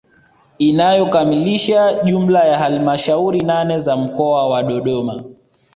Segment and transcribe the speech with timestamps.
[0.57, 5.23] Inayokamilisha jumla ya halamashauri nane za mkoa wa Dodoma